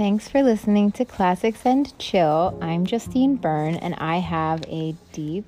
[0.00, 2.58] Thanks for listening to Classics and Chill.
[2.62, 5.44] I'm Justine Byrne, and I have a deep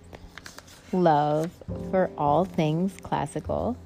[0.92, 1.50] love
[1.90, 3.78] for all things classical.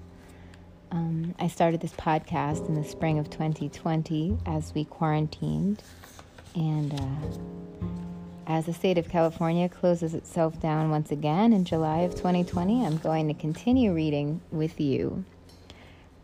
[0.90, 5.84] Um, I started this podcast in the spring of 2020 as we quarantined,
[6.56, 12.16] and uh, as the state of California closes itself down once again in July of
[12.16, 15.24] 2020, I'm going to continue reading with you.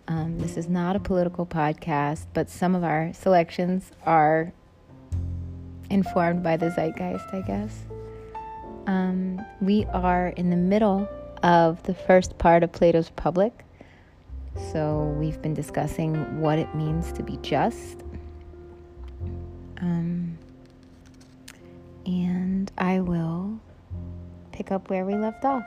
[0.08, 4.52] Um, this is not a political podcast, but some of our selections are
[5.90, 7.84] informed by the zeitgeist, I guess.
[8.86, 11.08] Um, we are in the middle
[11.42, 13.64] of the first part of Plato's Republic.
[14.72, 18.02] So we've been discussing what it means to be just.
[19.78, 20.36] Um,
[22.06, 23.58] and I will
[24.52, 25.64] pick up where we left off.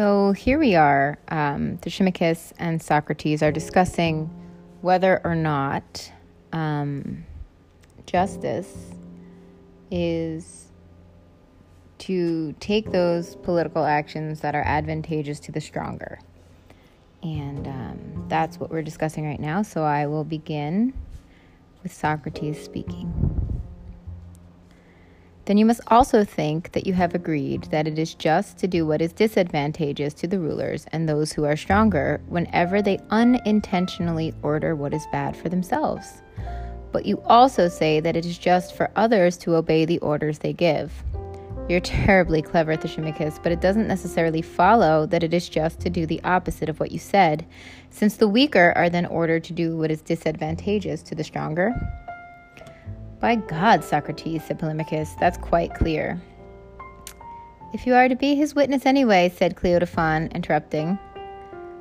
[0.00, 1.18] So here we are.
[1.28, 4.30] Um, Thrasymachus and Socrates are discussing
[4.80, 6.10] whether or not
[6.54, 7.26] um,
[8.06, 8.94] justice
[9.90, 10.72] is
[11.98, 16.18] to take those political actions that are advantageous to the stronger.
[17.22, 19.60] And um, that's what we're discussing right now.
[19.60, 20.94] So I will begin
[21.82, 23.29] with Socrates speaking
[25.50, 28.86] then you must also think that you have agreed that it is just to do
[28.86, 34.76] what is disadvantageous to the rulers and those who are stronger whenever they unintentionally order
[34.76, 36.22] what is bad for themselves.
[36.92, 40.52] But you also say that it is just for others to obey the orders they
[40.52, 40.92] give.
[41.68, 46.06] You're terribly clever, Thrasymachus, but it doesn't necessarily follow that it is just to do
[46.06, 47.44] the opposite of what you said,
[47.90, 51.74] since the weaker are then ordered to do what is disadvantageous to the stronger.
[53.20, 56.20] By God, Socrates, said Polemarchus, that's quite clear.
[57.74, 60.98] If you are to be his witness anyway, said Cleitophon, interrupting.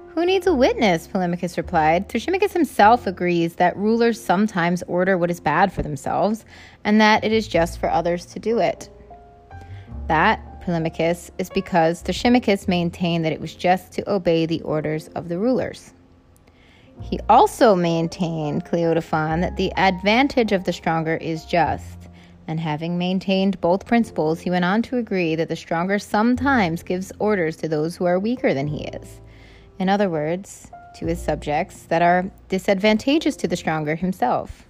[0.09, 1.08] Who needs a witness?
[1.08, 2.09] Polemarchus replied.
[2.09, 6.44] Thrasymachus himself agrees that rulers sometimes order what is bad for themselves,
[6.84, 8.90] and that it is just for others to do it.
[10.08, 15.30] That, Polemarchus, is because Thrasymachus maintained that it was just to obey the orders of
[15.30, 15.94] the rulers.
[17.02, 21.98] He also maintained, Cleitophon, that the advantage of the stronger is just.
[22.48, 27.12] And having maintained both principles, he went on to agree that the stronger sometimes gives
[27.20, 29.22] orders to those who are weaker than he is.
[29.78, 34.68] In other words, to his subjects that are disadvantageous to the stronger himself.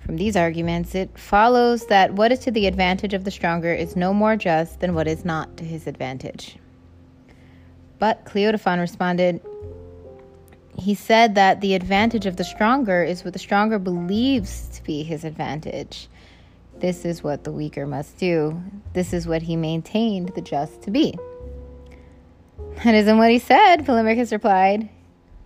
[0.00, 3.96] From these arguments, it follows that what is to the advantage of the stronger is
[3.96, 6.56] no more just than what is not to his advantage.
[7.98, 9.40] But Cleitophon responded,
[10.78, 15.02] he said that the advantage of the stronger is what the stronger believes to be
[15.02, 16.08] his advantage.
[16.78, 18.60] This is what the weaker must do.
[18.92, 21.18] This is what he maintained the just to be.
[22.84, 24.88] That isn't what he said, Polemarchus replied.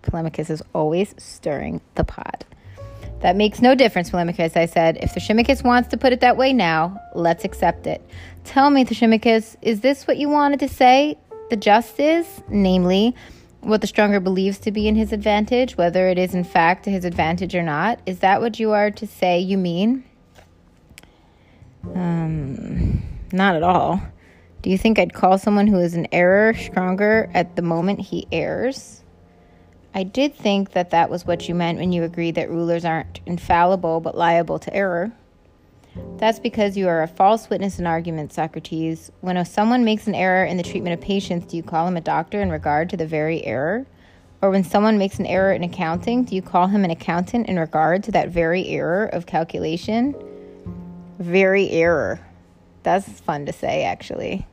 [0.03, 2.45] Polemarchus is always stirring the pot.
[3.21, 4.97] That makes no difference, Polemarchus, I said.
[5.03, 8.05] If Thrasymachus wants to put it that way now, let's accept it.
[8.45, 11.19] Tell me, Thrasymachus, is this what you wanted to say?
[11.51, 13.15] The just is, namely,
[13.61, 16.91] what the stronger believes to be in his advantage, whether it is in fact to
[16.91, 18.01] his advantage or not.
[18.07, 20.05] Is that what you are to say you mean?
[21.95, 24.01] Um, not at all.
[24.63, 28.27] Do you think I'd call someone who is in error stronger at the moment he
[28.31, 29.03] errs?
[29.95, 33.21] I did think that that was what you meant when you agreed that rulers aren't
[33.27, 35.13] infallible but liable to error.
[36.17, 39.11] That's because you are a false witness in argument, Socrates.
[39.21, 42.01] When someone makes an error in the treatment of patients, do you call him a
[42.01, 43.87] doctor in regard to the very error?
[44.43, 47.59] Or when someone makes an error in accounting, do you call him an accountant in
[47.59, 50.15] regard to that very error of calculation?
[51.19, 52.21] Very error.
[52.83, 54.47] That's fun to say, actually.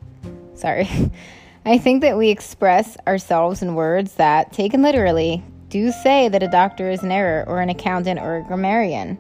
[0.56, 0.90] Sorry.
[1.66, 6.48] I think that we express ourselves in words that, taken literally, do say that a
[6.48, 9.18] doctor is an error, or an accountant, or a grammarian.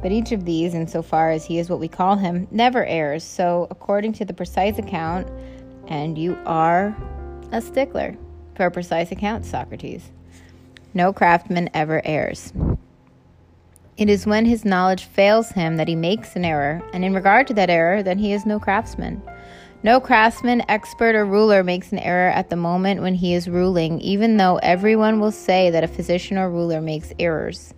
[0.00, 3.24] But each of these, insofar as he is what we call him, never errs.
[3.24, 5.28] So, according to the precise account,
[5.88, 6.96] and you are
[7.50, 8.16] a stickler
[8.54, 10.10] for a precise account, Socrates,
[10.94, 12.52] no craftsman ever errs.
[13.96, 17.48] It is when his knowledge fails him that he makes an error, and in regard
[17.48, 19.20] to that error, then he is no craftsman.
[19.82, 24.00] No craftsman, expert, or ruler makes an error at the moment when he is ruling,
[24.00, 27.74] even though everyone will say that a physician or ruler makes errors.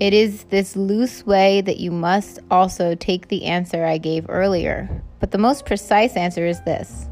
[0.00, 5.02] It is this loose way that you must also take the answer I gave earlier.
[5.20, 7.08] But the most precise answer is this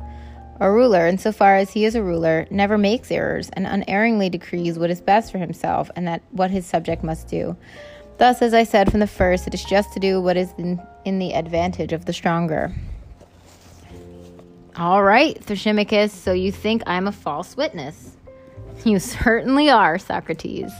[0.60, 4.90] A ruler, insofar as he is a ruler, never makes errors and unerringly decrees what
[4.90, 7.56] is best for himself and that what his subject must do.
[8.18, 10.78] Thus, as I said from the first, it is just to do what is in,
[11.04, 12.74] in the advantage of the stronger.
[14.76, 18.16] All right, Thrasymachus, so you think I'm a false witness?
[18.84, 20.72] You certainly are, Socrates.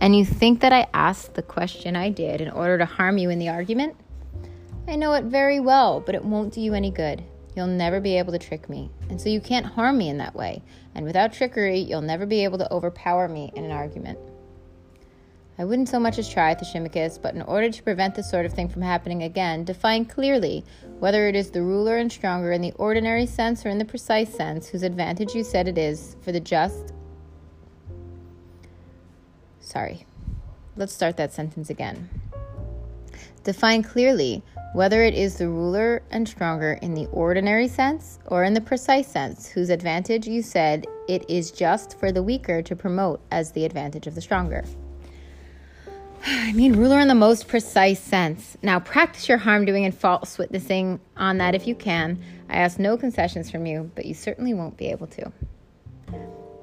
[0.00, 3.30] And you think that I asked the question I did in order to harm you
[3.30, 3.94] in the argument?
[4.88, 7.22] I know it very well, but it won't do you any good.
[7.54, 10.34] You'll never be able to trick me, and so you can't harm me in that
[10.34, 10.60] way.
[10.94, 14.18] And without trickery, you'll never be able to overpower me in an argument.
[15.58, 18.52] I wouldn't so much as try, Thrasymachus, but in order to prevent this sort of
[18.52, 20.64] thing from happening again, define clearly
[20.98, 24.34] whether it is the ruler and stronger in the ordinary sense or in the precise
[24.34, 26.92] sense whose advantage you said it is for the just.
[29.66, 30.06] Sorry.
[30.76, 32.08] Let's start that sentence again.
[33.42, 38.54] Define clearly whether it is the ruler and stronger in the ordinary sense or in
[38.54, 43.20] the precise sense whose advantage you said it is just for the weaker to promote
[43.32, 44.64] as the advantage of the stronger.
[46.26, 48.56] I mean, ruler in the most precise sense.
[48.62, 52.22] Now, practice your harm doing and false witnessing on that if you can.
[52.48, 55.32] I ask no concessions from you, but you certainly won't be able to.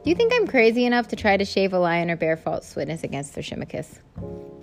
[0.04, 2.76] Do you think I'm crazy enough to try to shave a lion or bear false
[2.76, 4.00] witness against Thrasymachus?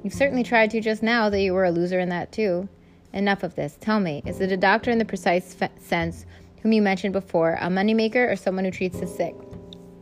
[0.03, 2.69] You've certainly tried to just now that you were a loser in that too.
[3.15, 3.79] Enough of this.
[3.81, 6.27] Tell me, is it a doctor in the precise f- sense
[6.61, 9.35] whom you mentioned before, a moneymaker or someone who treats the sick?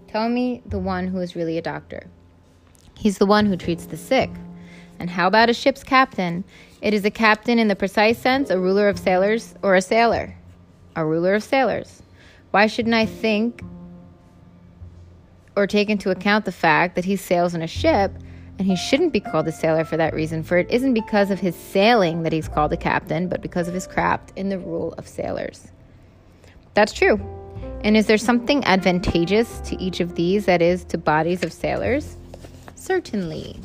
[0.09, 2.09] Tell me the one who is really a doctor.
[2.97, 4.31] He's the one who treats the sick.
[4.99, 6.43] And how about a ship's captain?
[6.83, 10.35] It is a captain in the precise sense, a ruler of sailors, or a sailor?
[10.97, 12.03] A ruler of sailors.
[12.51, 13.63] Why shouldn't I think
[15.59, 18.13] or take into account the fact that he sails in a ship
[18.59, 21.41] and he shouldn't be called a sailor for that reason, for it isn't because of
[21.41, 24.95] his sailing that he's called a captain, but because of his craft in the rule
[24.99, 25.69] of sailors.
[26.75, 27.21] That's true.
[27.83, 32.17] And is there something advantageous to each of these, that is, to bodies of sailors?
[32.77, 33.59] Certainly.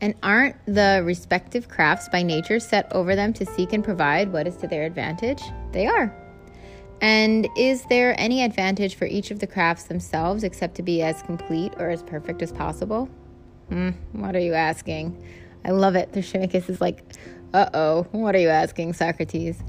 [0.00, 4.46] And aren't the respective crafts by nature set over them to seek and provide what
[4.46, 5.42] is to their advantage?
[5.72, 6.14] They are.
[7.00, 11.22] And is there any advantage for each of the crafts themselves except to be as
[11.22, 13.08] complete or as perfect as possible?
[13.68, 15.22] Hmm, what are you asking?
[15.64, 16.12] I love it.
[16.12, 17.04] Thrasymachus is like,
[17.52, 19.62] uh oh, what are you asking, Socrates?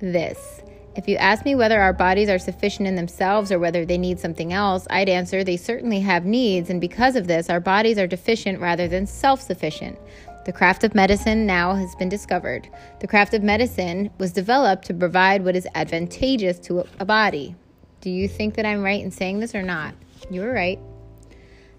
[0.00, 0.62] This.
[0.96, 4.18] If you ask me whether our bodies are sufficient in themselves or whether they need
[4.18, 8.06] something else, I'd answer they certainly have needs, and because of this, our bodies are
[8.06, 9.98] deficient rather than self sufficient.
[10.46, 12.68] The craft of medicine now has been discovered.
[13.00, 17.56] The craft of medicine was developed to provide what is advantageous to a body.
[18.00, 19.96] Do you think that I'm right in saying this or not?
[20.30, 20.78] You were right.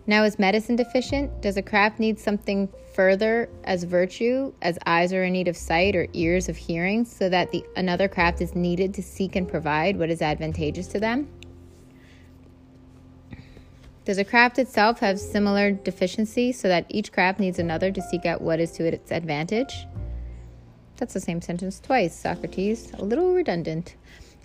[0.06, 1.42] Now, is medicine deficient?
[1.42, 5.96] Does a craft need something further as virtue, as eyes are in need of sight
[5.96, 9.98] or ears of hearing, so that the another craft is needed to seek and provide
[9.98, 11.30] what is advantageous to them?
[14.08, 18.26] Does a craft itself have similar deficiency so that each craft needs another to seek
[18.26, 19.86] out what is to its advantage?
[20.96, 22.94] That's the same sentence twice, Socrates.
[22.94, 23.98] A little redundant.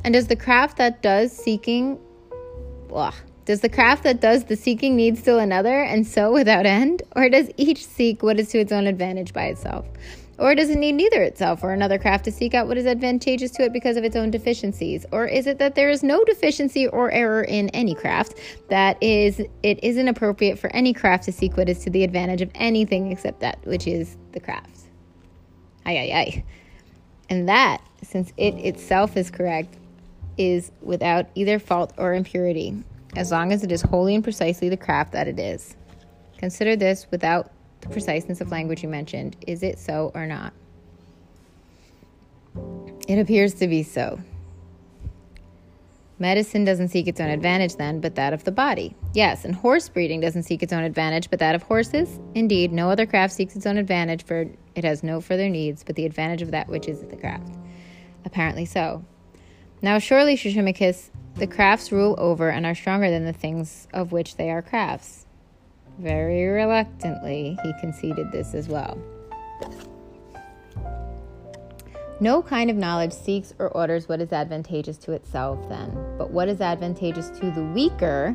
[0.02, 2.00] And does the craft that does seeking,
[2.92, 3.14] ugh,
[3.44, 7.04] does the craft that does the seeking need still another, and so without end?
[7.14, 9.86] Or does each seek what is to its own advantage by itself?
[10.42, 13.52] Or does it need neither itself or another craft to seek out what is advantageous
[13.52, 15.06] to it because of its own deficiencies?
[15.12, 18.34] Or is it that there is no deficiency or error in any craft,
[18.68, 22.42] that is, it isn't appropriate for any craft to seek what is to the advantage
[22.42, 24.80] of anything except that which is the craft?
[25.86, 26.44] Aye, aye, aye.
[27.30, 29.78] And that, since it itself is correct,
[30.36, 32.82] is without either fault or impurity,
[33.14, 35.76] as long as it is wholly and precisely the craft that it is.
[36.36, 37.52] Consider this without
[37.82, 39.36] the preciseness of language you mentioned.
[39.46, 40.54] Is it so or not?
[43.06, 44.18] It appears to be so.
[46.18, 48.94] Medicine doesn't seek its own advantage then, but that of the body.
[49.12, 52.20] Yes, and horse breeding doesn't seek its own advantage, but that of horses.
[52.34, 54.46] Indeed, no other craft seeks its own advantage, for
[54.76, 57.56] it has no further needs but the advantage of that which is the craft.
[58.24, 59.04] Apparently so.
[59.80, 64.36] Now, surely, Thrasymachus, the crafts rule over and are stronger than the things of which
[64.36, 65.26] they are crafts.
[65.98, 68.98] Very reluctantly, he conceded this as well.
[72.20, 76.48] No kind of knowledge seeks or orders what is advantageous to itself, then, but what
[76.48, 78.30] is advantageous to the weaker,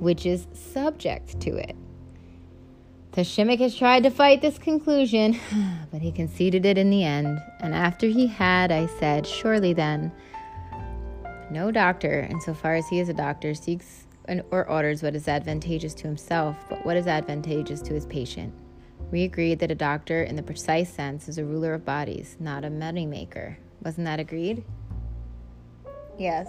[0.00, 1.76] which is subject to it.
[3.12, 5.38] Thrasymachus tried to fight this conclusion,
[5.92, 7.40] but he conceded it in the end.
[7.60, 10.12] And after he had, I said, Surely then,
[11.50, 14.07] no doctor, insofar as he is a doctor, seeks
[14.50, 18.52] or orders what is advantageous to himself, but what is advantageous to his patient.
[19.10, 22.64] We agreed that a doctor, in the precise sense, is a ruler of bodies, not
[22.64, 23.58] a money maker.
[23.82, 24.64] Wasn't that agreed?
[26.18, 26.48] Yes.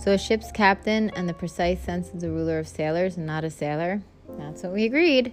[0.00, 3.42] So a ship's captain, in the precise sense, is a ruler of sailors and not
[3.42, 4.02] a sailor?
[4.38, 5.32] That's what we agreed.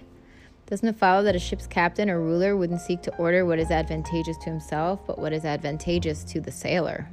[0.66, 3.70] Doesn't it follow that a ship's captain or ruler wouldn't seek to order what is
[3.70, 7.08] advantageous to himself, but what is advantageous to the sailor?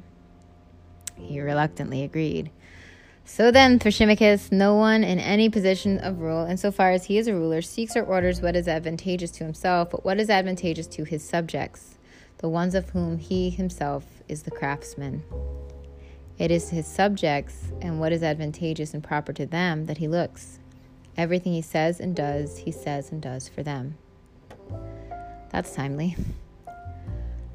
[1.16, 2.50] He reluctantly agreed.
[3.32, 7.32] So then, Thrasymachus, no one in any position of rule, insofar as he is a
[7.32, 11.22] ruler, seeks or orders what is advantageous to himself, but what is advantageous to his
[11.22, 11.96] subjects,
[12.38, 15.22] the ones of whom he himself is the craftsman.
[16.38, 20.58] It is his subjects and what is advantageous and proper to them that he looks.
[21.16, 23.96] Everything he says and does, he says and does for them.
[25.50, 26.16] That's timely.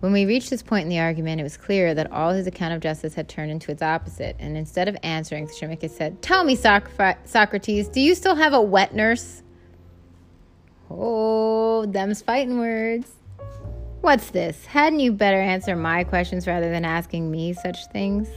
[0.06, 2.76] When we reached this point in the argument, it was clear that all his account
[2.76, 6.56] of justice had turned into its opposite, and instead of answering, Thrasymachus said, Tell me,
[6.56, 9.42] Socrates, do you still have a wet nurse?
[10.92, 13.14] Oh, them's fighting words.
[14.02, 14.68] What's this?
[14.68, 18.30] Hadn't you better answer my questions rather than asking me such things?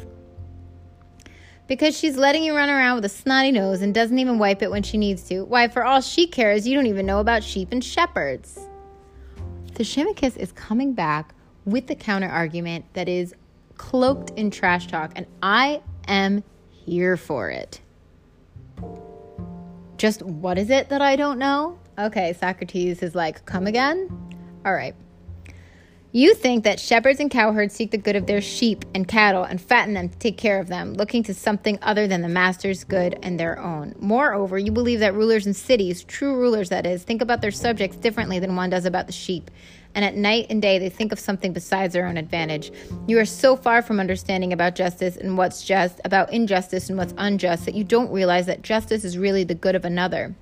[1.67, 4.71] Because she's letting you run around with a snotty nose and doesn't even wipe it
[4.71, 5.43] when she needs to.
[5.43, 8.59] Why, for all she cares, you don't even know about sheep and shepherds.
[9.75, 11.35] Thrasymachus is coming back
[11.69, 13.35] with the counter argument that is
[13.77, 17.81] cloaked in trash talk, and I am here for it.
[19.99, 21.79] Just what is it that I don't know?
[21.99, 24.09] Okay, Socrates is like, come again?
[24.65, 24.95] All right.
[26.11, 29.61] You think that shepherds and cowherds seek the good of their sheep and cattle and
[29.61, 33.19] fatten them to take care of them, looking to something other than the master's good
[33.23, 33.95] and their own.
[33.99, 37.99] Moreover, you believe that rulers in cities, true rulers that is, think about their subjects
[37.99, 39.51] differently than one does about the sheep.
[39.99, 42.71] And at night and day, they think of something besides their own advantage.
[43.09, 47.15] You are so far from understanding about justice and what's just, about injustice and what's
[47.19, 50.37] unjust, that you don't realize that justice is really the good of another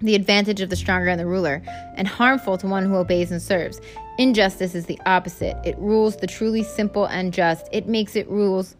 [0.00, 1.62] the advantage of the stronger and the ruler,
[1.94, 3.80] and harmful to one who obeys and serves.
[4.18, 5.56] Injustice is the opposite.
[5.64, 7.68] It rules the truly simple and just.
[7.70, 8.74] It makes it rules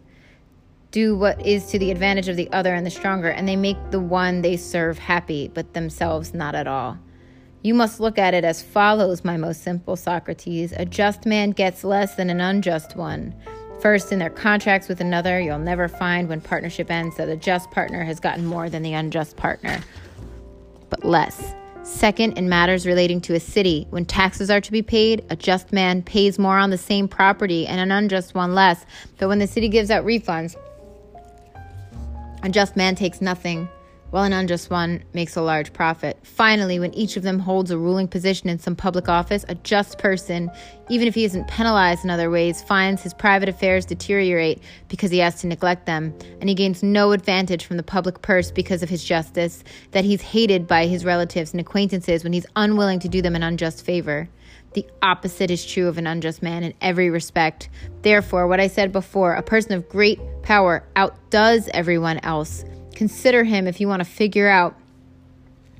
[0.91, 3.77] do what is to the advantage of the other and the stronger, and they make
[3.93, 6.99] the one they serve happy, but themselves not at all.
[7.63, 10.73] You must look at it as follows, my most simple Socrates.
[10.73, 13.35] A just man gets less than an unjust one.
[13.81, 17.71] First, in their contracts with another, you'll never find when partnership ends that a just
[17.71, 19.81] partner has gotten more than the unjust partner
[20.91, 21.55] but less.
[21.83, 25.73] Second, in matters relating to a city, when taxes are to be paid, a just
[25.73, 28.85] man pays more on the same property and an unjust one less.
[29.19, 30.57] But when the city gives out refunds,
[32.43, 33.69] a just man takes nothing
[34.11, 36.19] while an unjust one makes a large profit.
[36.23, 39.99] Finally, when each of them holds a ruling position in some public office, a just
[39.99, 40.51] person,
[40.89, 45.19] even if he isn't penalized in other ways, finds his private affairs deteriorate because he
[45.19, 48.89] has to neglect them, and he gains no advantage from the public purse because of
[48.89, 53.21] his justice, that he's hated by his relatives and acquaintances when he's unwilling to do
[53.21, 54.29] them an unjust favor.
[54.75, 57.69] The opposite is true of an unjust man in every respect.
[58.03, 62.65] Therefore, what I said before, a person of great power outdoes everyone else
[62.99, 64.75] Consider him if you want to figure out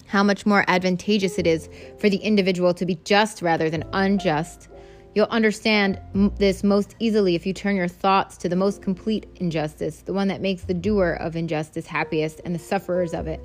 [0.07, 4.69] how much more advantageous it is for the individual to be just rather than unjust.
[5.17, 6.01] You'll understand
[6.39, 10.29] this most easily if you turn your thoughts to the most complete injustice, the one
[10.29, 13.41] that makes the doer of injustice happiest and the sufferers of it,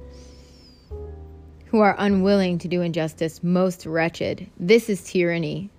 [1.66, 4.48] who are unwilling to do injustice, most wretched.
[4.60, 5.72] This is tyranny,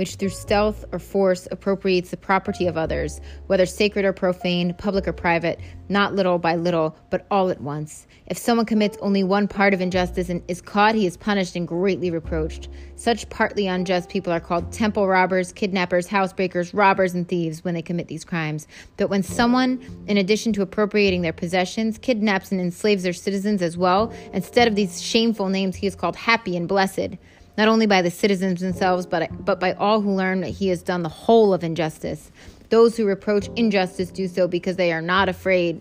[0.00, 5.06] which through stealth or force appropriates the property of others, whether sacred or profane, public
[5.06, 8.06] or private, not little by little, but all at once.
[8.26, 11.68] If someone commits only one part of injustice and is caught, he is punished and
[11.68, 12.70] greatly reproached.
[12.96, 17.82] Such partly unjust people are called temple robbers, kidnappers, housebreakers, robbers, and thieves when they
[17.82, 18.66] commit these crimes.
[18.96, 23.76] But when someone, in addition to appropriating their possessions, kidnaps and enslaves their citizens as
[23.76, 27.18] well, instead of these shameful names, he is called happy and blessed
[27.56, 30.82] not only by the citizens themselves, but, but by all who learn that he has
[30.82, 32.30] done the whole of injustice.
[32.70, 35.80] Those who reproach injustice do so because they are not afraid.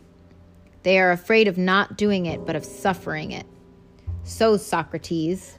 [0.84, 3.46] They are afraid of not doing it, but of suffering it.
[4.24, 5.58] So, Socrates,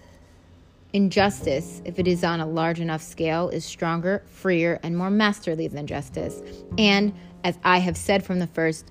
[0.93, 5.69] injustice, if it is on a large enough scale, is stronger, freer, and more masterly
[5.69, 6.43] than justice.
[6.79, 7.15] And,
[7.45, 8.91] as I have said from the first,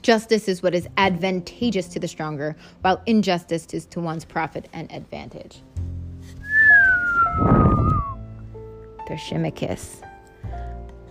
[0.00, 4.90] justice is what is advantageous to the stronger, while injustice is to one's profit and
[4.90, 5.62] advantage.
[9.12, 10.02] Thrasymachus.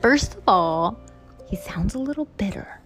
[0.01, 0.99] First of all,
[1.47, 2.79] he sounds a little bitter.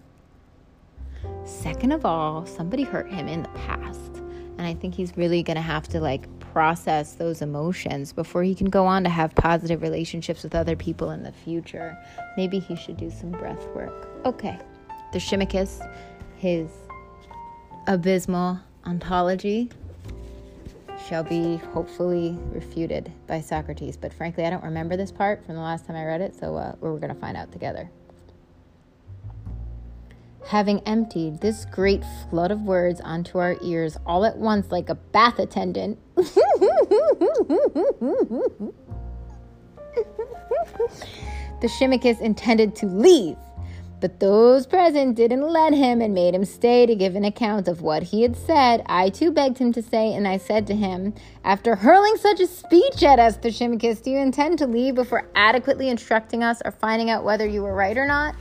[1.44, 4.18] Second of all, somebody hurt him in the past.
[4.58, 8.54] And I think he's really going to have to like process those emotions before he
[8.54, 11.96] can go on to have positive relationships with other people in the future.
[12.36, 14.08] Maybe he should do some breath work.
[14.24, 14.58] Okay.
[15.12, 15.88] The Thrasymachus,
[16.36, 16.68] his
[17.86, 19.70] abysmal ontology
[21.08, 23.96] shall be hopefully refuted by Socrates.
[23.96, 26.56] But frankly, I don't remember this part from the last time I read it, so
[26.56, 27.90] uh, we're going to find out together.
[30.46, 34.94] having emptied this great flood of words onto our ears all at once like a
[34.94, 35.98] bath attendant.
[36.14, 36.32] the
[41.62, 43.36] Shimmikus intended to leave,
[44.00, 47.80] but those present didn't let him and made him stay to give an account of
[47.80, 48.82] what he had said.
[48.86, 52.46] I too begged him to say, and I said to him, After hurling such a
[52.46, 57.08] speech at us, Thrasymachus, do you intend to leave before adequately instructing us or finding
[57.08, 58.34] out whether you were right or not?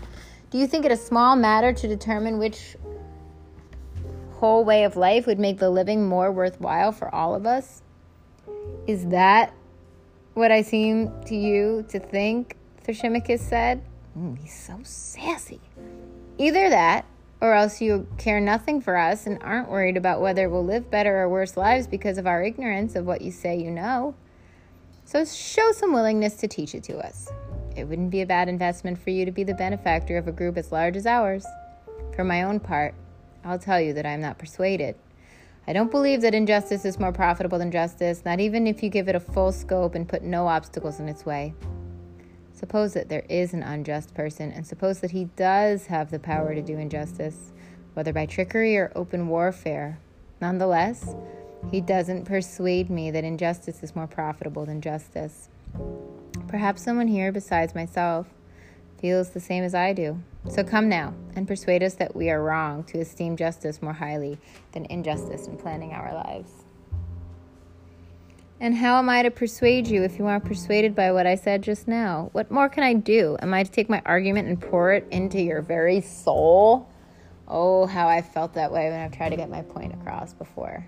[0.50, 2.76] Do you think it a small matter to determine which
[4.34, 7.82] whole way of life would make the living more worthwhile for all of us?
[8.88, 9.54] Is that
[10.34, 12.58] what I seem to you to think?
[12.86, 13.82] Thrasymachus said.
[14.18, 15.60] Mm, he's so sassy.
[16.38, 17.06] Either that,
[17.42, 21.20] or else you care nothing for us and aren't worried about whether we'll live better
[21.22, 24.16] or worse lives because of our ignorance of what you say you know.
[25.04, 27.30] So show some willingness to teach it to us.
[27.76, 30.58] It wouldn't be a bad investment for you to be the benefactor of a group
[30.58, 31.46] as large as ours.
[32.16, 32.96] For my own part,
[33.44, 34.96] I'll tell you that I am not persuaded.
[35.68, 39.10] I don't believe that injustice is more profitable than justice, not even if you give
[39.10, 41.54] it a full scope and put no obstacles in its way.
[42.56, 46.56] Suppose that there is an unjust person, and suppose that he does have the power
[46.56, 47.52] to do injustice,
[47.94, 50.00] whether by trickery or open warfare.
[50.40, 51.16] Nonetheless,
[51.70, 55.50] he doesn't persuade me that injustice is more profitable than justice.
[56.48, 58.28] Perhaps someone here besides myself
[59.00, 60.22] feels the same as I do.
[60.50, 64.38] So come now and persuade us that we are wrong to esteem justice more highly
[64.72, 66.65] than injustice in planning our lives.
[68.66, 71.62] And how am I to persuade you if you aren't persuaded by what I said
[71.62, 72.30] just now?
[72.32, 73.38] What more can I do?
[73.40, 76.90] Am I to take my argument and pour it into your very soul?
[77.48, 80.84] Oh, how I felt that way when I've tried to get my point across before.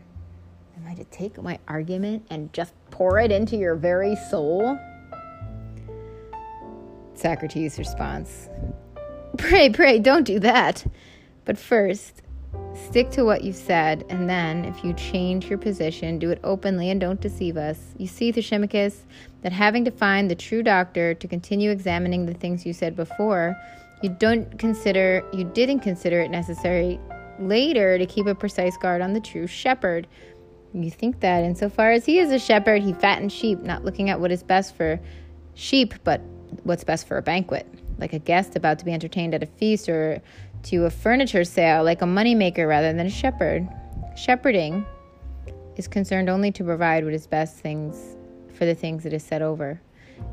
[0.75, 4.79] Am I to take my argument and just pour it into your very soul?
[7.13, 8.49] Socrates' response
[9.37, 10.83] Pray, pray, don't do that.
[11.45, 12.23] But first,
[12.77, 16.89] stick to what you've said, and then, if you change your position, do it openly
[16.89, 17.79] and don't deceive us.
[17.97, 19.01] You see, Thrasymachus,
[19.41, 23.55] that having to find the true doctor to continue examining the things you said before,
[24.01, 26.99] you don't consider you didn't consider it necessary
[27.39, 30.07] later to keep a precise guard on the true shepherd.
[30.73, 34.19] You think that insofar as he is a shepherd, he fattens sheep, not looking at
[34.19, 34.99] what is best for
[35.55, 36.21] sheep, but
[36.63, 39.89] what's best for a banquet, like a guest about to be entertained at a feast,
[39.89, 40.21] or
[40.63, 43.67] to a furniture sale, like a moneymaker rather than a shepherd.
[44.15, 44.85] Shepherding
[45.75, 48.15] is concerned only to provide what is best things
[48.53, 49.79] for the things it is set over,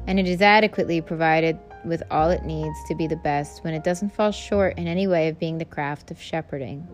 [0.07, 3.85] and it is adequately provided with all it needs to be the best when it
[3.85, 6.87] doesn't fall short in any way of being the craft of shepherding.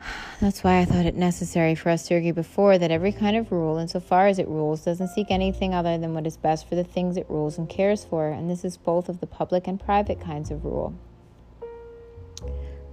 [0.40, 3.50] That's why I thought it necessary for us to argue before that every kind of
[3.50, 6.84] rule, insofar as it rules, doesn't seek anything other than what is best for the
[6.84, 10.20] things it rules and cares for, and this is both of the public and private
[10.20, 10.94] kinds of rule.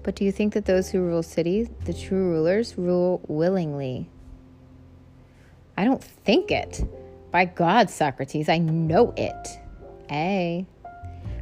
[0.04, 4.10] But do you think that those who rule cities, the true rulers, rule willingly?
[5.78, 6.84] I don't think it.
[7.32, 9.48] By God, Socrates, I know it.
[10.12, 10.66] A.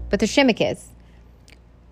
[0.09, 0.85] But Thrasymachus,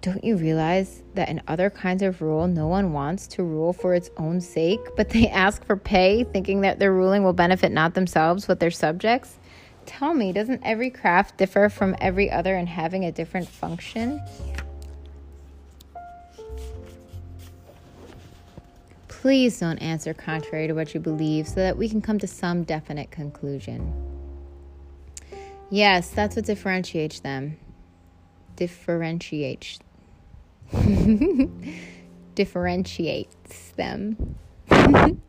[0.02, 3.96] don't you realize that in other kinds of rule, no one wants to rule for
[3.96, 7.94] its own sake, but they ask for pay, thinking that their ruling will benefit not
[7.94, 9.40] themselves but their subjects?
[9.86, 14.22] Tell me, doesn't every craft differ from every other in having a different function?
[19.28, 22.64] Please don't answer contrary to what you believe so that we can come to some
[22.64, 23.94] definite conclusion.
[25.70, 27.58] Yes, that's what differentiates them.
[28.56, 29.80] Differentiates
[32.36, 34.38] differentiates them.
[34.70, 35.20] and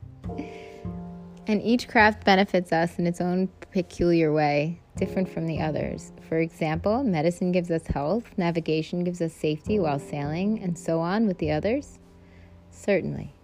[1.48, 6.12] each craft benefits us in its own peculiar way, different from the others.
[6.28, 11.26] For example, medicine gives us health, navigation gives us safety while sailing, and so on
[11.26, 11.98] with the others?
[12.70, 13.34] Certainly.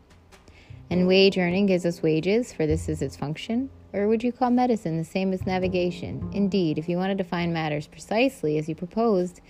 [0.90, 3.70] And wage earning gives us wages, for this is its function.
[3.92, 6.30] Or would you call medicine the same as navigation?
[6.32, 9.40] Indeed, if you want to define matters precisely as you proposed,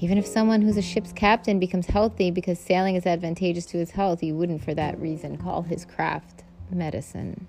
[0.00, 3.90] even if someone who's a ship's captain becomes healthy because sailing is advantageous to his
[3.90, 7.46] health, you wouldn't for that reason call his craft medicine.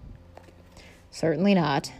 [1.09, 1.91] Certainly not.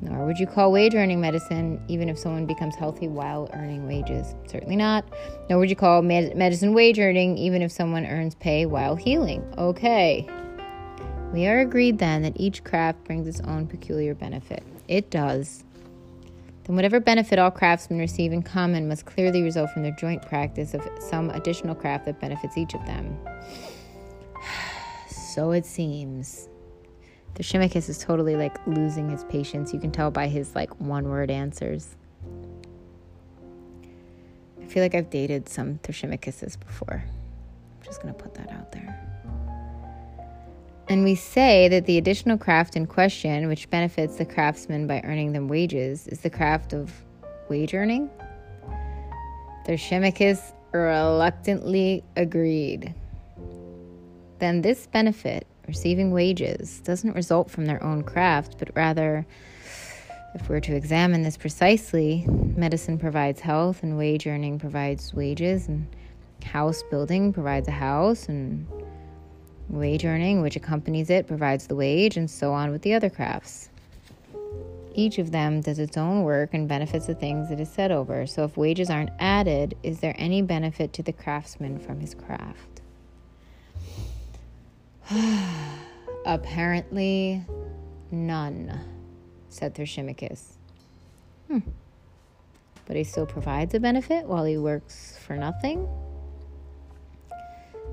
[0.00, 4.34] Nor would you call wage earning medicine even if someone becomes healthy while earning wages.
[4.46, 5.04] Certainly not.
[5.48, 9.42] Nor would you call med- medicine wage earning even if someone earns pay while healing.
[9.56, 10.28] Okay.
[11.32, 14.62] We are agreed then that each craft brings its own peculiar benefit.
[14.88, 15.64] It does
[16.64, 20.74] then whatever benefit all craftsmen receive in common must clearly result from their joint practice
[20.74, 23.18] of some additional craft that benefits each of them.
[25.08, 26.48] so it seems.
[27.34, 29.72] Thrasymachus is totally like losing his patience.
[29.74, 31.96] You can tell by his like one word answers.
[34.60, 37.04] I feel like I've dated some Thrashymacuses before.
[37.04, 39.00] I'm just going to put that out there.
[40.88, 45.32] And we say that the additional craft in question, which benefits the craftsmen by earning
[45.32, 46.92] them wages, is the craft of
[47.48, 48.10] wage earning.
[49.66, 52.94] Thrasymachus reluctantly agreed.
[54.38, 59.26] Then this benefit, receiving wages, doesn't result from their own craft, but rather,
[60.34, 65.86] if we're to examine this precisely, medicine provides health, and wage earning provides wages, and
[66.44, 68.66] house building provides a house, and
[69.68, 73.70] wage earning, which accompanies it, provides the wage, and so on with the other crafts.
[74.94, 78.26] Each of them does its own work and benefits the things it is set over.
[78.26, 82.73] So, if wages aren't added, is there any benefit to the craftsman from his craft?
[86.26, 87.44] Apparently,
[88.10, 88.80] none,
[89.48, 90.54] said Thrasymachus.
[91.48, 91.58] Hmm.
[92.86, 95.88] But he still provides a benefit while he works for nothing?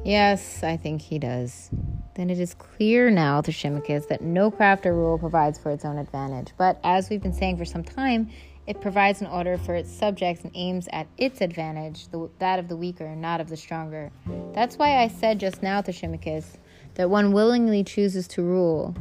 [0.04, 1.69] Yes, I think he does.
[2.15, 5.97] Then it is clear now, Thrasymachus, that no craft or rule provides for its own
[5.97, 6.54] advantage.
[6.58, 8.30] But as we've been saying for some time,
[8.67, 12.67] it provides an order for its subjects and aims at its advantage, the, that of
[12.67, 14.12] the weaker, not of the stronger.
[14.54, 16.58] That's why I said just now, Thrasymachus,
[17.02, 18.96] that one willingly chooses to rule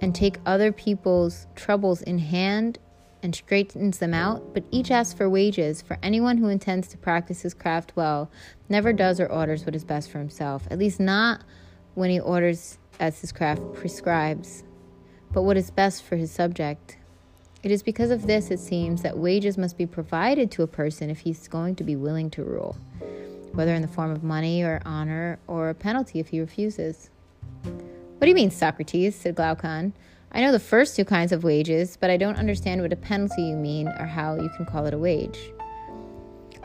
[0.00, 2.76] and take other people's troubles in hand
[3.22, 7.42] and straightens them out, but each asks for wages, for anyone who intends to practice
[7.42, 8.28] his craft well
[8.68, 11.44] never does or orders what is best for himself, at least not
[11.94, 14.64] when he orders as his craft prescribes,
[15.30, 16.96] but what is best for his subject.
[17.62, 21.10] It is because of this, it seems, that wages must be provided to a person
[21.10, 22.76] if he's going to be willing to rule,
[23.52, 27.08] whether in the form of money or honor or a penalty if he refuses.
[27.66, 29.14] What do you mean, Socrates?
[29.14, 29.92] said Glaucon.
[30.32, 33.42] I know the first two kinds of wages, but I don't understand what a penalty
[33.42, 35.38] you mean or how you can call it a wage.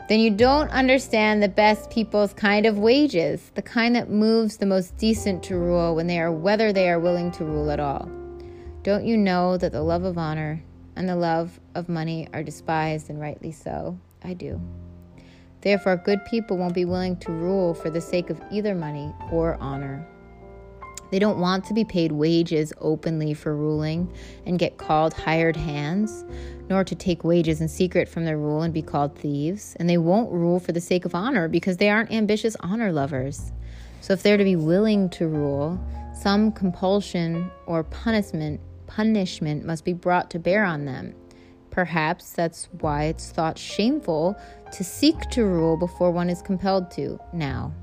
[0.08, 4.66] Then you don't understand the best people's kind of wages, the kind that moves the
[4.66, 8.10] most decent to rule when they are whether they are willing to rule at all.
[8.82, 10.62] Don't you know that the love of honor
[10.96, 13.98] and the love of money are despised, and rightly so?
[14.22, 14.60] I do.
[15.62, 19.56] Therefore, good people won't be willing to rule for the sake of either money or
[19.60, 20.06] honor.
[21.12, 24.10] They don't want to be paid wages openly for ruling
[24.46, 26.24] and get called hired hands,
[26.70, 29.76] nor to take wages in secret from their rule and be called thieves.
[29.78, 33.52] And they won't rule for the sake of honor because they aren't ambitious honor lovers.
[34.00, 35.78] So if they're to be willing to rule,
[36.18, 41.14] some compulsion or punishment punishment must be brought to bear on them.
[41.70, 44.34] Perhaps that's why it's thought shameful
[44.72, 47.74] to seek to rule before one is compelled to now.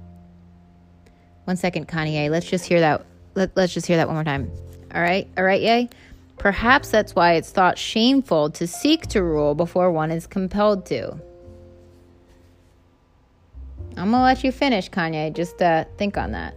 [1.46, 2.30] One second, Kanye.
[2.30, 3.06] Let's just hear that
[3.40, 4.52] let, let's just hear that one more time.
[4.94, 5.90] All right, all right, yay?
[6.38, 11.20] Perhaps that's why it's thought shameful to seek to rule before one is compelled to.
[13.98, 15.34] I'm gonna let you finish, Kanye.
[15.34, 16.56] Just uh, think on that.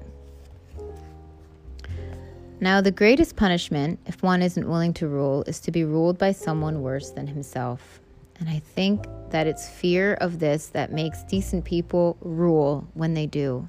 [2.60, 6.30] Now, the greatest punishment, if one isn't willing to rule, is to be ruled by
[6.30, 8.00] someone worse than himself.
[8.38, 13.26] And I think that it's fear of this that makes decent people rule when they
[13.26, 13.68] do.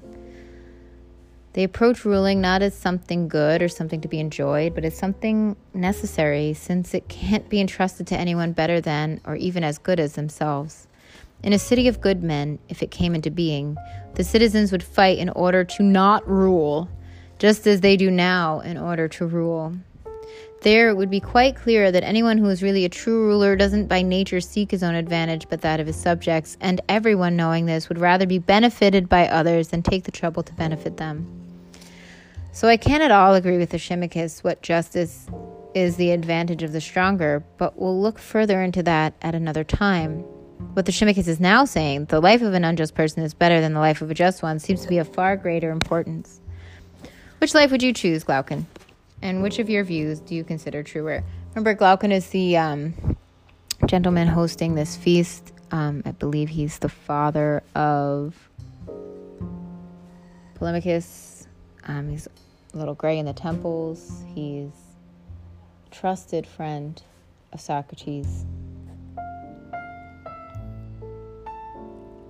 [1.54, 5.56] They approach ruling not as something good or something to be enjoyed, but as something
[5.72, 10.14] necessary since it can't be entrusted to anyone better than or even as good as
[10.14, 10.88] themselves.
[11.44, 13.76] In a city of good men, if it came into being,
[14.14, 16.88] the citizens would fight in order to not rule,
[17.38, 19.74] just as they do now in order to rule.
[20.62, 23.86] There it would be quite clear that anyone who is really a true ruler doesn't
[23.86, 27.88] by nature seek his own advantage but that of his subjects, and everyone knowing this
[27.88, 31.43] would rather be benefited by others than take the trouble to benefit them.
[32.54, 35.26] So I can't at all agree with the Thrasymachus what justice
[35.74, 40.20] is the advantage of the stronger, but we'll look further into that at another time.
[40.74, 43.74] What the Thrasymachus is now saying, the life of an unjust person is better than
[43.74, 46.40] the life of a just one, seems to be of far greater importance.
[47.38, 48.68] Which life would you choose, Glaucon?
[49.20, 51.24] And which of your views do you consider truer?
[51.50, 53.16] Remember, Glaucon is the um,
[53.86, 55.52] gentleman hosting this feast.
[55.72, 58.48] Um, I believe he's the father of
[60.54, 61.33] Polemarchus.
[61.84, 62.28] Um, he's
[62.72, 64.24] a little gray in the temples.
[64.34, 64.70] He's
[65.86, 67.00] a trusted friend
[67.52, 68.44] of Socrates.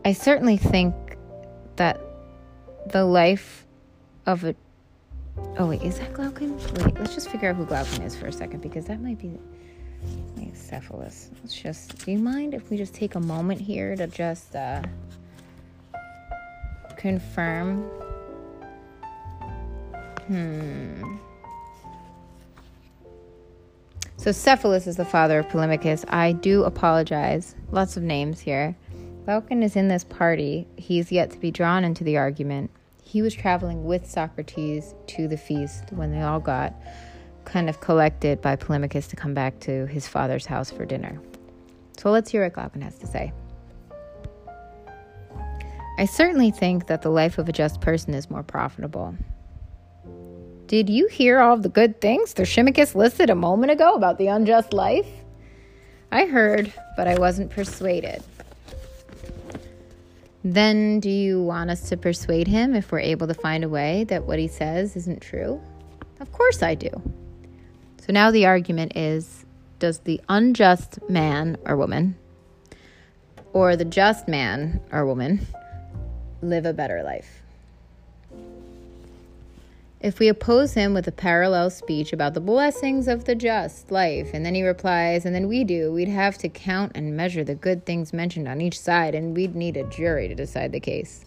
[0.05, 0.95] I certainly think
[1.77, 1.99] that
[2.89, 3.67] the life
[4.27, 4.55] of a
[5.59, 6.59] oh wait is that Glaucon?
[6.85, 9.39] Wait, let's just figure out who Glaucon is for a second because that might be
[10.55, 11.31] Cephalus.
[11.43, 12.05] Let's just.
[12.05, 14.83] Do you mind if we just take a moment here to just uh,
[16.97, 17.91] confirm
[20.27, 21.17] Hmm.
[24.17, 26.05] So Cephalus is the father of Polemarchus.
[26.09, 27.55] I do apologize.
[27.71, 28.75] Lots of names here.
[29.27, 30.67] Glaucon is in this party.
[30.77, 32.71] He's yet to be drawn into the argument.
[33.03, 36.75] He was traveling with Socrates to the feast when they all got
[37.45, 41.21] kind of collected by Polemarchus to come back to his father's house for dinner.
[41.99, 43.33] So let's hear what Glaucon has to say.
[45.99, 49.15] I certainly think that the life of a just person is more profitable.
[50.67, 54.73] Did you hear all the good things Thrasymachus listed a moment ago about the unjust
[54.73, 55.07] life?
[56.11, 58.23] I heard, but I wasn't persuaded.
[60.43, 64.05] Then, do you want us to persuade him if we're able to find a way
[64.05, 65.61] that what he says isn't true?
[66.21, 66.91] Of course I do.
[68.01, 69.45] So now the argument is
[69.79, 72.17] does the unjust man or woman
[73.53, 75.47] or the just man or woman
[76.41, 77.44] live a better life?
[80.05, 84.33] If we oppose him with a parallel speech about the blessings of the just life,
[84.35, 87.55] and then he replies, and then we do, we'd have to count and measure the
[87.55, 91.25] good things mentioned on each side, and we'd need a jury to decide the case.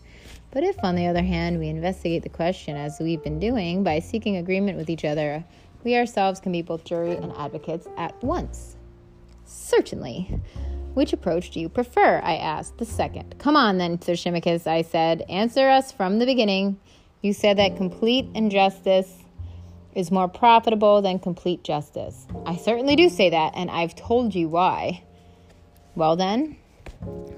[0.51, 3.97] But if, on the other hand, we investigate the question as we've been doing by
[3.97, 5.43] seeking agreement with each other,
[5.83, 8.75] we ourselves can be both jury and advocates at once.
[9.45, 10.39] Certainly.
[10.93, 12.21] Which approach do you prefer?
[12.23, 12.77] I asked.
[12.77, 13.39] The second.
[13.39, 15.23] Come on then, Thrasymachus, I said.
[15.29, 16.79] Answer us from the beginning.
[17.21, 19.11] You said that complete injustice
[19.95, 22.27] is more profitable than complete justice.
[22.45, 25.03] I certainly do say that, and I've told you why.
[25.95, 26.57] Well, then,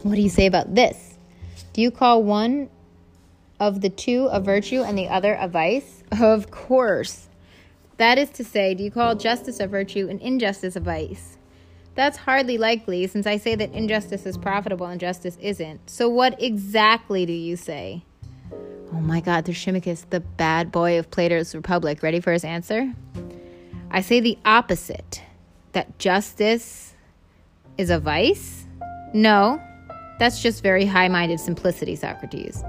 [0.03, 1.15] what do you say about this?
[1.71, 2.69] Do you call one
[3.59, 6.03] of the two a virtue and the other a vice?
[6.19, 7.27] Of course.
[7.97, 11.37] That is to say, do you call justice a virtue and injustice a vice?
[11.95, 15.89] That's hardly likely, since I say that injustice is profitable and justice isn't.
[15.89, 18.03] So, what exactly do you say?
[18.51, 22.01] Oh my God, Thrasymachus, the bad boy of Plato's Republic.
[22.01, 22.93] Ready for his answer?
[23.91, 25.21] I say the opposite
[25.73, 26.95] that justice
[27.77, 28.65] is a vice?
[29.13, 29.61] No,
[30.19, 32.63] that's just very high minded simplicity, Socrates.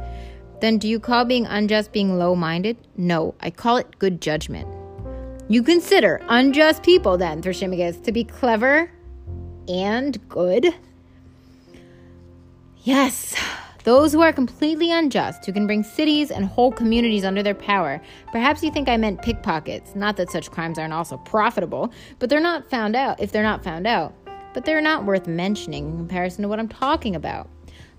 [0.61, 2.77] Then do you call being unjust being low minded?
[2.97, 4.69] No, I call it good judgment.
[5.49, 8.91] You consider unjust people, then, Thrasymachus, to be clever
[9.69, 10.73] and good?
[12.83, 13.35] Yes,
[13.85, 18.01] those who are completely unjust, who can bring cities and whole communities under their power.
[18.31, 19.95] Perhaps you think I meant pickpockets.
[19.95, 23.65] Not that such crimes aren't also profitable, but they're not found out if they're not
[23.65, 24.15] found out.
[24.53, 27.49] But they're not worth mentioning in comparison to what I'm talking about.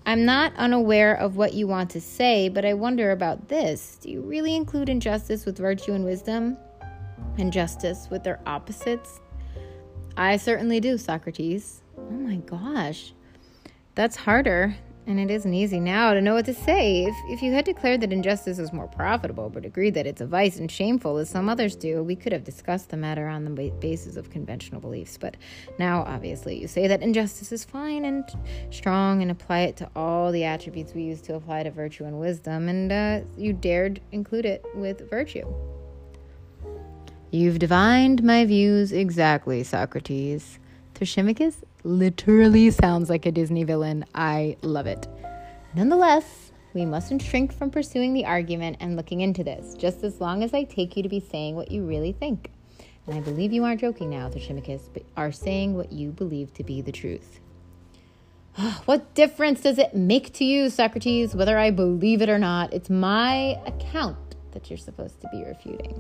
[0.06, 3.98] I'm not unaware of what you want to say, but I wonder about this.
[4.02, 6.58] Do you really include injustice with virtue and wisdom?
[7.38, 9.22] And justice with their opposites?
[10.18, 11.82] I certainly do, Socrates.
[11.98, 13.14] Oh my gosh.
[13.96, 14.76] That's harder
[15.12, 17.06] and it isn't easy now to know what to say.
[17.06, 20.26] If, if you had declared that injustice is more profitable, but agreed that it's a
[20.26, 23.72] vice and shameful, as some others do, we could have discussed the matter on the
[23.80, 25.18] basis of conventional beliefs.
[25.18, 25.38] But
[25.78, 28.24] now, obviously, you say that injustice is fine and
[28.72, 32.20] strong and apply it to all the attributes we use to apply to virtue and
[32.20, 35.46] wisdom, and uh, you dared include it with virtue.
[37.32, 40.60] You've divined my views exactly, Socrates.
[40.96, 44.06] Thrasymachus literally sounds like a Disney villain.
[44.14, 45.08] I love it.
[45.76, 50.44] Nonetheless, we mustn't shrink from pursuing the argument and looking into this, just as long
[50.44, 52.52] as I take you to be saying what you really think.
[53.08, 56.64] And I believe you aren't joking now, Thrasymachus, but are saying what you believe to
[56.64, 57.40] be the truth.
[58.86, 62.74] what difference does it make to you, Socrates, whether I believe it or not?
[62.74, 64.18] It's my account
[64.52, 66.00] that you're supposed to be refuting.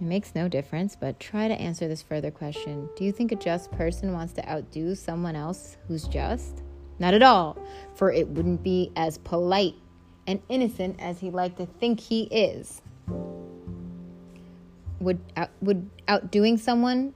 [0.00, 2.88] It makes no difference, but try to answer this further question.
[2.96, 6.62] Do you think a just person wants to outdo someone else who's just?
[6.98, 7.56] Not at all,
[7.94, 9.74] for it wouldn't be as polite
[10.26, 12.82] and innocent as he'd like to think he is.
[15.00, 15.20] Would
[15.60, 17.14] would outdoing someone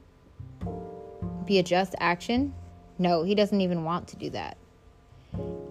[1.47, 2.55] be a just action?
[2.99, 4.57] No, he doesn't even want to do that.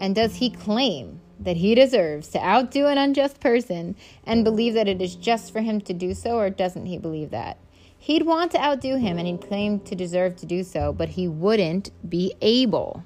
[0.02, 4.88] And does he claim that he deserves to outdo an unjust person and believe that
[4.88, 7.58] it is just for him to do so, or doesn't he believe that?
[7.98, 11.28] He'd want to outdo him and he'd claim to deserve to do so, but he
[11.28, 13.04] wouldn't be able.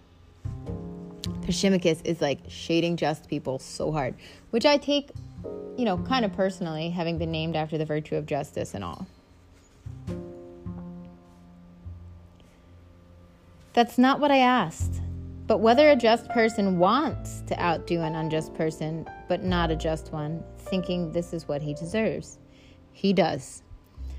[1.41, 4.15] Thrasymachus is like shading just people so hard,
[4.51, 5.11] which I take,
[5.77, 9.07] you know, kind of personally, having been named after the virtue of justice and all.
[13.73, 15.01] That's not what I asked.
[15.45, 20.13] But whether a just person wants to outdo an unjust person, but not a just
[20.13, 22.39] one, thinking this is what he deserves,
[22.93, 23.61] he does.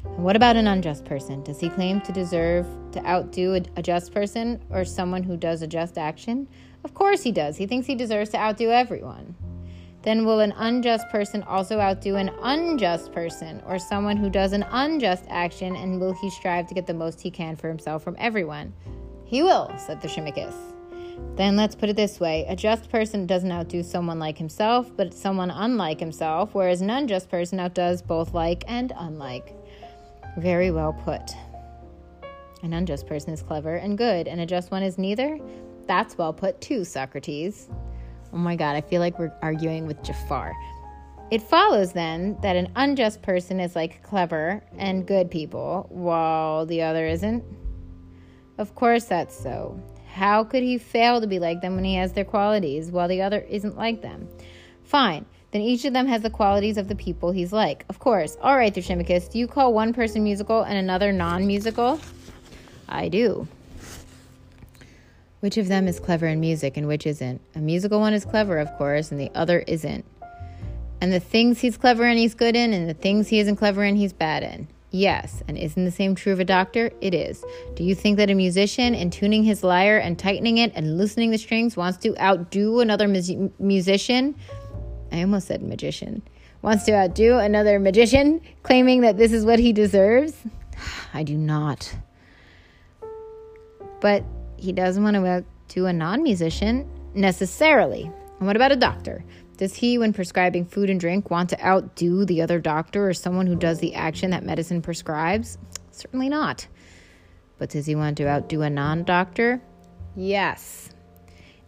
[0.04, 1.42] And what about an unjust person?
[1.42, 5.66] Does he claim to deserve to outdo a, just person or someone who does a
[5.66, 6.46] just action?
[6.84, 7.56] Of course he does.
[7.56, 9.34] He thinks he deserves to outdo everyone.
[10.02, 14.66] Then will an unjust person also outdo an unjust person or someone who does an
[14.70, 18.16] unjust action, and will he strive to get the most he can for himself from
[18.18, 18.74] everyone?
[19.24, 20.73] He will, said the Thrasymachus.
[21.37, 25.12] Then let's put it this way a just person doesn't outdo someone like himself, but
[25.12, 29.57] someone unlike himself, whereas an unjust person outdoes both like and unlike.
[30.38, 31.33] Very well put.
[32.62, 35.38] An unjust person is clever and good, and a just one is neither?
[35.87, 37.68] That's well put too, Socrates.
[38.33, 40.55] Oh my god, I feel like we're arguing with Jafar.
[41.31, 46.83] It follows then that an unjust person is like clever and good people, while the
[46.83, 47.44] other isn't?
[48.59, 49.81] Of course that's so.
[50.14, 53.22] How could he fail to be like them when he has their qualities, while the
[53.22, 54.29] other isn't like them?
[54.85, 57.85] Fine, then each of them has the qualities of the people he's like.
[57.88, 58.37] Of course.
[58.40, 62.00] All right, Thrasymachus, do you call one person musical and another non musical?
[62.88, 63.48] I do.
[65.40, 67.40] Which of them is clever in music and which isn't?
[67.57, 70.05] A musical one is clever, of course, and the other isn't.
[71.00, 73.83] And the things he's clever in, he's good in, and the things he isn't clever
[73.83, 74.68] in, he's bad in.
[74.94, 76.88] Yes, and isn't the same true of a doctor?
[77.00, 77.44] It is.
[77.74, 81.33] Do you think that a musician, in tuning his lyre and tightening it and loosening
[81.33, 84.37] the strings, wants to outdo another mu- musician?
[85.11, 86.22] I almost said magician.
[86.62, 90.33] Wants to outdo another magician, claiming that this is what he deserves?
[91.12, 91.92] I do not.
[94.00, 94.22] But
[94.59, 98.04] he doesn't want to outdo a non musician necessarily.
[98.38, 99.24] And what about a doctor?
[99.56, 103.46] Does he, when prescribing food and drink, want to outdo the other doctor or someone
[103.46, 105.58] who does the action that medicine prescribes?
[105.92, 106.66] Certainly not.
[107.58, 109.62] But does he want to outdo a non doctor?
[110.16, 110.90] Yes.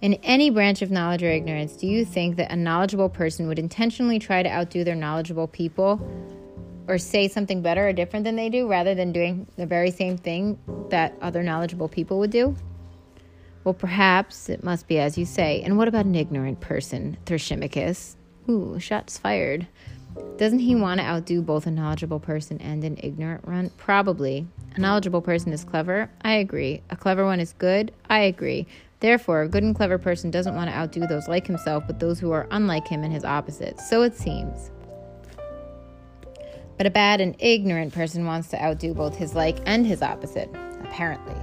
[0.00, 3.58] In any branch of knowledge or ignorance, do you think that a knowledgeable person would
[3.58, 6.00] intentionally try to outdo their knowledgeable people
[6.88, 10.18] or say something better or different than they do rather than doing the very same
[10.18, 10.58] thing
[10.90, 12.54] that other knowledgeable people would do?
[13.66, 15.60] Well, perhaps it must be as you say.
[15.60, 18.14] And what about an ignorant person, Thrasymachus?
[18.48, 19.66] Ooh, shots fired.
[20.38, 23.70] Doesn't he want to outdo both a knowledgeable person and an ignorant one?
[23.76, 24.46] Probably.
[24.76, 26.08] A knowledgeable person is clever.
[26.22, 26.80] I agree.
[26.90, 27.90] A clever one is good.
[28.08, 28.68] I agree.
[29.00, 32.20] Therefore, a good and clever person doesn't want to outdo those like himself, but those
[32.20, 33.90] who are unlike him and his opposites.
[33.90, 34.70] So it seems.
[36.76, 40.50] But a bad and ignorant person wants to outdo both his like and his opposite,
[40.84, 41.34] apparently.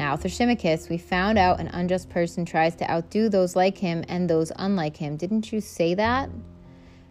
[0.00, 4.30] Now, Thrasymachus, we found out an unjust person tries to outdo those like him and
[4.30, 5.18] those unlike him.
[5.18, 6.30] Didn't you say that?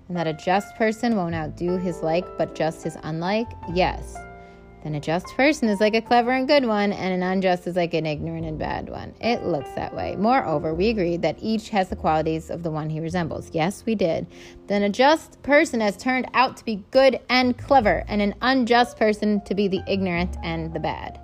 [0.08, 3.48] And that a just person won't outdo his like, but just his unlike?
[3.76, 4.18] Yes.
[4.84, 7.76] Then a just person is like a clever and good one, and an unjust is
[7.76, 9.14] like an ignorant and bad one.
[9.22, 10.16] It looks that way.
[10.16, 13.52] Moreover, we agreed that each has the qualities of the one he resembles.
[13.54, 14.26] Yes, we did.
[14.66, 18.98] Then a just person has turned out to be good and clever, and an unjust
[18.98, 21.20] person to be the ignorant and the bad.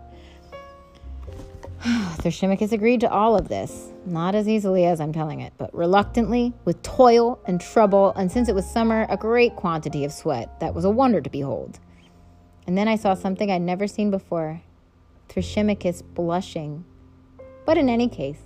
[2.18, 6.54] Thrasymachus agreed to all of this, not as easily as I'm telling it, but reluctantly,
[6.64, 10.74] with toil and trouble, and since it was summer, a great quantity of sweat that
[10.74, 11.80] was a wonder to behold.
[12.68, 14.62] And then I saw something I'd never seen before
[15.30, 16.86] Thrasymachus blushing.
[17.66, 18.40] But in any case,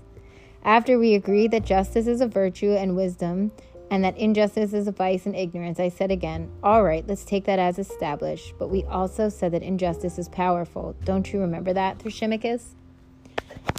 [0.64, 3.52] after we agreed that justice is a virtue and wisdom,
[3.92, 7.46] and that injustice is a vice and ignorance, I said again, All right, let's take
[7.46, 8.54] that as established.
[8.60, 10.96] But we also said that injustice is powerful.
[11.06, 12.76] Don't you remember that, Thrasymachus?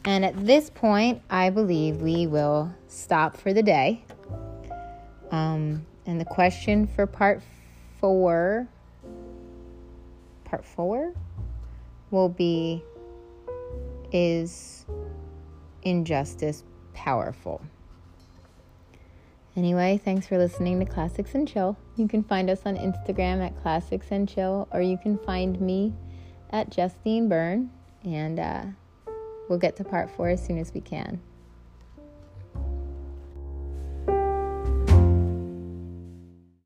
[0.05, 4.03] And at this point, I believe we will stop for the day.
[5.31, 7.43] Um, and the question for part
[8.01, 8.67] four,
[10.45, 11.15] part four,
[12.11, 12.83] will be
[14.13, 14.87] Is
[15.83, 16.65] injustice
[16.95, 17.61] powerful?
[19.57, 21.77] Anyway, thanks for listening to Classics and Chill.
[21.97, 25.93] You can find us on Instagram at Classics and Chill, or you can find me
[26.51, 27.71] at Justine Byrne.
[28.05, 28.65] And, uh,
[29.51, 31.21] We'll get to part four as soon as we can.